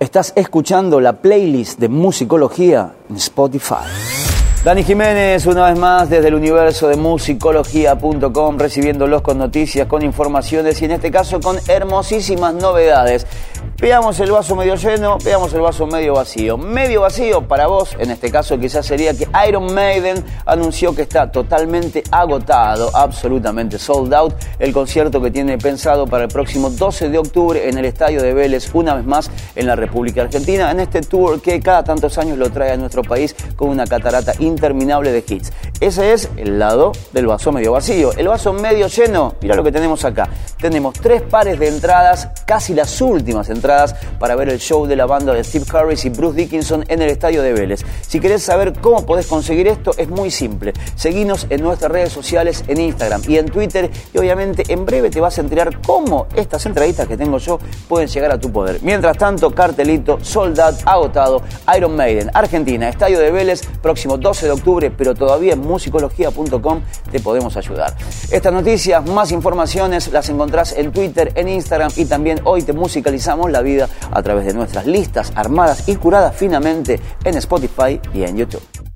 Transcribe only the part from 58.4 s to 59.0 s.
poder.